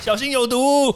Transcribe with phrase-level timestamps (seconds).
[0.00, 0.94] 小心有毒。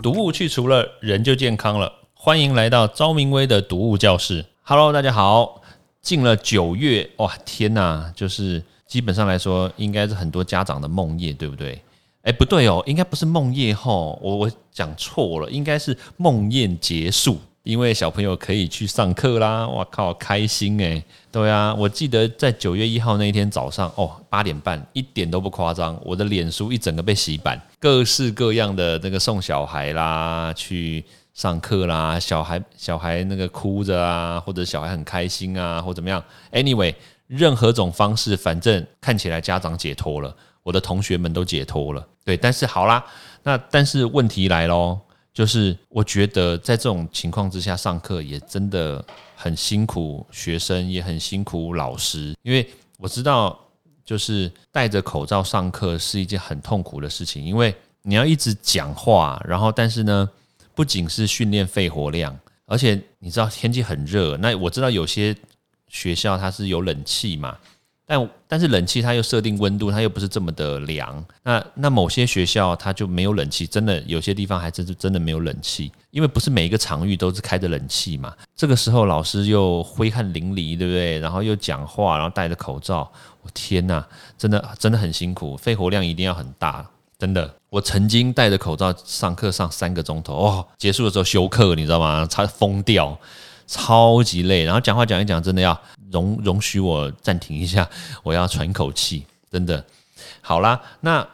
[0.00, 1.92] 毒物去除了，人就健康了。
[2.14, 4.46] 欢迎来到昭明威的毒物教室。
[4.62, 5.60] Hello，大家好。
[6.00, 8.10] 进了九月，哇，天哪！
[8.14, 11.82] 就是基本上来说，应该是很多家长的梦夜，对不对？
[12.22, 17.38] 哎，不对哦，应该不是梦夜吼，我我讲错了，应该是梦魇结束。
[17.62, 21.02] 因为小朋友可以去上课啦，哇靠，开心诶。
[21.30, 31.04] 对啊，我记得在九月一号那一天早上，哦，八点半，一点都不夸张，我的脸书一整个被洗版，各式各样的那个送小孩啦，去
[31.34, 36.94] 上课啦，小孩小孩那个哭着啊，或者小孩很开心啊，或怎么样，anyway，
[37.26, 43.04] 任何种方式，反正看起来家长解脱了，我的同学们都解脱了，对，但是好啦，
[43.42, 44.98] 那但是问题来喽。
[45.32, 49.04] 就是我觉得在这种情况之下上课也真的
[49.36, 52.68] 很辛苦，学生也很辛苦，老师，因为
[52.98, 53.58] 我知道
[54.04, 60.28] 就是戴着口罩上课是一件很痛苦的事情，因为你要一直讲话，然后但是呢，
[60.74, 65.36] 不仅是训练肺活量，而且你知道天气很热，那我知道有些
[65.88, 67.56] 学校它是有冷气嘛。
[68.10, 71.24] 但但是冷气它又设定温度，它又不是这么的凉。
[71.44, 78.34] 那那某些学校它就没有冷气，真的有些地方还真是真的没有冷气，因为不是每一个场域都是开着冷气嘛。
[78.56, 81.20] 这个时候老师又挥汗淋漓，对不对？
[81.20, 83.08] 然后又讲话，然后戴着口罩，
[83.42, 84.04] 我天哪，
[84.36, 86.84] 真的真的很辛苦，肺活量一定要很大，
[87.16, 87.54] 真的。
[87.68, 92.26] 我曾经戴着口罩上课上三个钟头，哦，结束的时候休克，你知道吗？
[92.28, 93.16] 差疯掉。
[93.70, 97.88] 超级累，然后讲话讲一讲，真的要容容许我暂停一下，
[98.24, 99.82] 我要喘口气，真的。
[100.40, 101.24] 好啦，那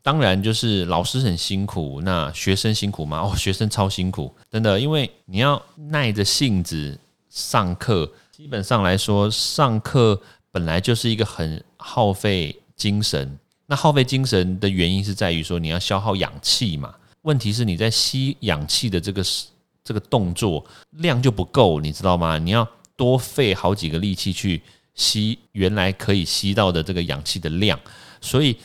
[0.00, 3.20] 当然就是老师很辛苦，那学生辛苦吗？
[3.22, 10.18] 哦，学生超辛苦，真的，因为你要耐着性子上课，基本上来说，上课
[10.50, 13.38] 本来就是一个很耗费精神。
[13.66, 16.94] 那耗费精神的原因是在于说，你要消耗氧气嘛。
[17.20, 19.46] 问题是你在吸氧气的这个时。
[19.84, 22.38] 这个动作量就不够，你知道吗？
[22.38, 22.66] 你要
[22.96, 24.62] 多费好几个力气去
[24.94, 27.78] 吸原来可以吸到的这个氧气的量，
[28.20, 28.56] 所以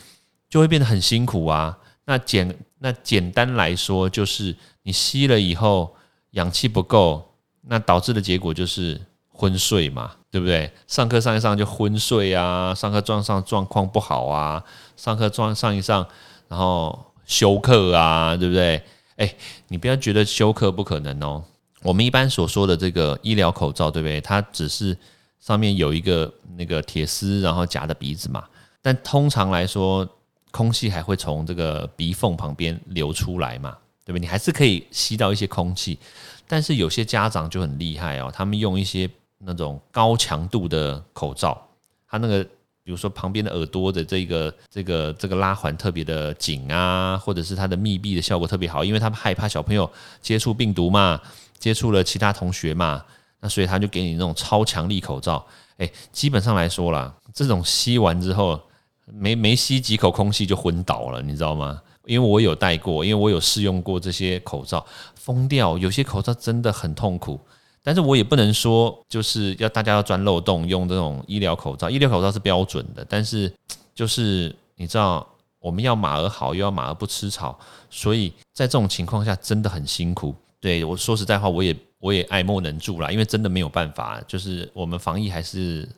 [0.48, 1.78] 就会变得很辛苦啊。
[2.04, 5.94] 那简那简单来说，就是你吸了以后
[6.30, 10.70] 氧气不够，那导致的结果就是昏睡嘛，对不对？
[10.86, 14.62] 上课上一上就昏睡啊，上课状上状况不好啊，
[14.96, 16.06] 上课状上一上
[16.48, 18.82] 然后休克啊，对不对？
[19.18, 19.34] 哎，
[19.68, 21.44] 你不要觉得休克不可能哦。
[21.82, 24.20] 我们一般所说的这个医疗口罩，对不对？
[24.20, 24.96] 它只是
[25.38, 28.44] 上面有一个那个铁丝，然后夹的鼻子嘛。
[28.82, 30.08] 但通常来说，
[30.50, 34.20] 空气还会从这个鼻缝旁边流出来嘛，对不对？
[34.20, 35.98] 你还是可以吸到一些空气。
[36.46, 39.08] 但是有些家长就很厉害哦，他们用一些
[39.38, 41.60] 那种高强度的口罩，
[42.08, 42.46] 它那个。
[42.88, 49.90] 比如说旁边的耳朵的这个这个这个拉环特别的紧啊，或者是它的密闭的效果特别好，因为他们害怕小朋友
[50.22, 51.20] 接触病毒嘛，
[51.58, 53.04] 接触了其他同学嘛，
[53.40, 55.46] 那所以他就给你那种超强力口罩。
[55.76, 58.58] 哎，基本上来说啦，这种吸完之后
[59.04, 61.78] 没没吸几口空气就昏倒了，你知道吗？
[62.06, 64.82] 因为我有戴过，因为我有试用过这些口罩，
[65.14, 65.76] 疯掉。
[65.76, 67.38] 有些口罩真的很痛苦。
[67.82, 73.04] 但是我也不能说就是要大家要钻漏洞用这种医疗口罩，医疗口罩是标准的。
[73.08, 73.50] 但是
[73.94, 75.26] 就是你知道，
[75.58, 77.58] 我们要马儿好，又要马儿不吃草，
[77.88, 80.34] 所以在这种情况下真的很辛苦。
[80.60, 85.88] 对我说实在话，我也我也爱莫能助啦，因为真的没有办法，就是我们防疫还是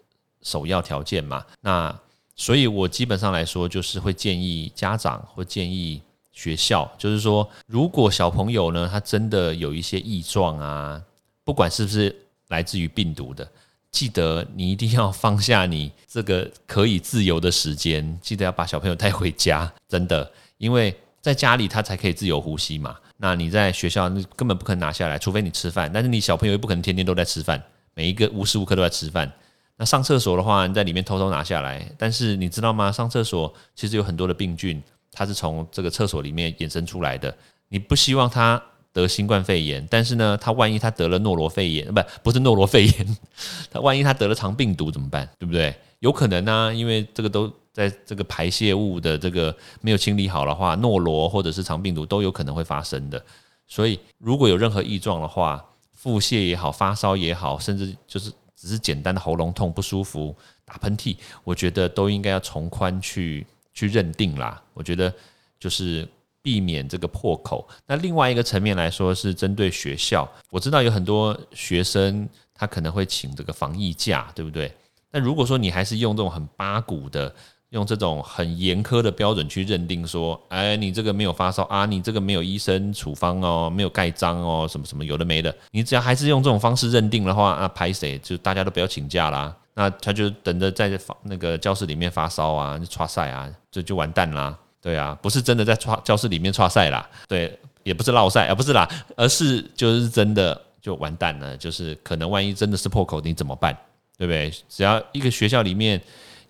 [0.42, 1.44] 首要条件嘛。
[1.60, 1.94] 那
[2.36, 11.02] 所以我基本上来说，就是会建议家长或建议学校，就是说，如果小朋友呢，他真的有一些异状啊。
[11.50, 12.14] 不管是不是
[12.46, 13.44] 来自于病毒的，
[13.90, 22.96] 记得你一定要放下你这个可以自由的时间，记得要把小朋友带回家， 真的，因为在家里他才可以自由呼吸嘛。
[23.16, 27.60] 那你在学校你根本不可能拿下来，除非你吃饭，但是你小朋友又不可能天天都在吃饭，
[27.94, 29.28] 每一个无时无刻都在吃饭。
[29.76, 32.92] 那上厕所的话，你在里面偷偷拿下来，但是你知道吗？
[32.92, 34.80] 上厕所其实有很多的病菌，
[35.10, 37.36] 它是从这个厕所里面衍生出来的，
[37.70, 38.62] 你不希望它。
[38.92, 43.16] 得新冠肺炎，但是呢，他万一他得了诺罗肺炎，不不是诺罗肺炎，
[43.70, 45.28] 他万一他得了肠病毒怎么办？
[45.38, 45.74] 对不对？
[46.00, 53.22] 有可能呢，因为这个都在这个排泄物的这个没有清理好的话，诺罗或者是肠病毒都有可能会发生的。
[53.68, 60.34] 所以如果有任何异状的话，腹泻也好，发烧也好，甚至就是只是简单的喉咙痛不舒服、
[60.64, 64.60] 打喷嚏，我觉得都应该要从宽去去认定啦。
[64.74, 65.14] 我觉得
[65.60, 66.08] 就是。
[66.42, 67.68] 避免这个破口。
[67.86, 70.28] 那另外一个层面来说，是针对学校。
[70.50, 74.72] 我知道有很多学生他可能会请这个防疫假，对不对？
[75.10, 77.34] 但如果说你还是用这种很八股的，
[77.70, 94.58] 用这种很严苛的标准去认定说，哎，你这个没有发烧啊，你这个没有医生处方哦，没有盖章哦，什么什么有的没的，你只要还是用这种方式认定的话，那拍谁就大家都不要请假啦，那他就等着在那个教室里面发烧啊，就刷赛啊，这就完蛋啦。
[94.80, 95.74] 对啊，不是真的在
[96.04, 103.76] 教室里面刷赛啦，对，也不是落赛啊，不是啦，而是就是真的就完蛋了，就是可能万一真的是破口，你怎么办？
[104.16, 104.52] 对不对？
[104.68, 106.00] 只要一个学校里面。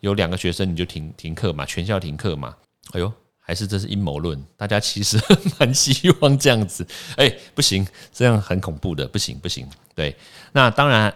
[0.00, 2.56] 有两个学生你就停停课嘛，全校停课嘛。
[2.92, 4.42] 哎呦，还是这是阴谋论？
[4.56, 5.20] 大家其实
[5.58, 6.86] 蛮希望这样子。
[7.16, 9.68] 哎，不行，这样很恐怖的，不行不行。
[9.94, 10.16] 对，
[10.52, 11.14] 那当然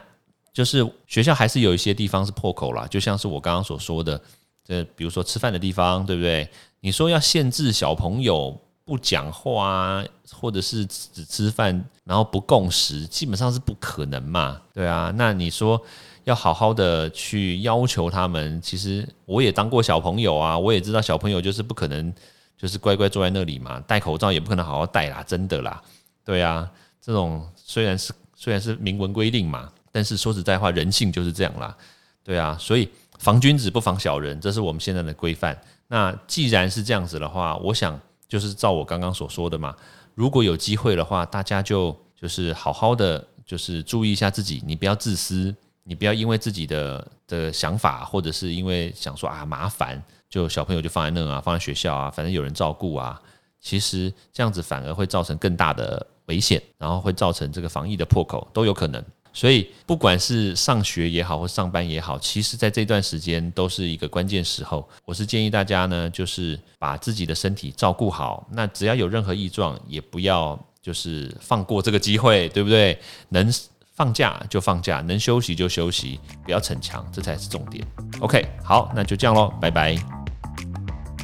[0.53, 4.21] 就是学校还是有一些地方是破口啦，就像是我刚刚所说的，
[4.65, 6.49] 这比如说吃饭的地方，对不对？
[6.81, 14.61] 你说要限制小朋友不讲话，或者是只吃饭然后不共食，基本上是不可能嘛。
[14.73, 15.81] 对啊，那你说？
[16.25, 18.59] 要好好的去要求他们。
[18.63, 22.11] 其实我也当过小朋友啊，我也知道小朋友就是不可能
[22.57, 25.83] 就是乖乖坐在那里嘛，戴口罩也不可能好好戴啦，真的啦。
[26.25, 26.67] 对啊，
[26.99, 31.77] 这种虽然是虽然是明文规定嘛，但是说实在话，人性就是这样啦。
[32.23, 32.89] 对啊，所以
[33.19, 35.59] 防君子不防小人，这是我们现在的规范。
[35.89, 39.75] 那既然是这样子的话，我想就是照我刚刚所说的嘛，
[40.15, 45.55] 如果有机会的话，大家就就是好好的就是注意一下自己，你不要自私。
[45.87, 53.21] 你不要因为自己的的想法，或者是因为想说啊麻烦，就小朋友就放在那啊，放在学校啊，反正有人照顾啊。
[53.61, 59.05] 其实这样子反而会造成更大的危险，然后会造成这个防疫的破口都有可能。
[59.35, 64.89] 所以不管是上学也好，或上班也好，其实在这段时间都是一个关键时候。
[65.05, 68.49] 我是建议大家呢，就是把自己的身体照顾好。
[68.51, 72.99] 那只要有任何异状，也不要就是放过这个机会，对不对？
[73.29, 73.53] 能。
[73.97, 77.87] 放假就放假，能休息就休息，不要逞强，这才是重点。
[78.19, 79.97] OK，好，那就这样喽，拜拜。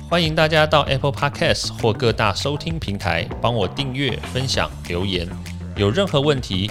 [0.09, 5.29] 欢迎大家到 Apple Podcast 或各大收听平台帮我订阅、分享、留言。
[5.75, 6.71] 有任何问题